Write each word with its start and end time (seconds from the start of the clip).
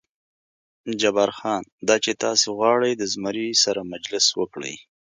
جبار 1.01 1.31
خان: 1.37 1.63
دا 1.87 1.95
چې 2.03 2.11
تاسې 2.23 2.45
غواړئ 2.57 2.91
د 2.97 3.03
زمري 3.13 3.47
سره 3.63 3.89
مجلس 3.93 4.25
وکړئ. 4.39 4.75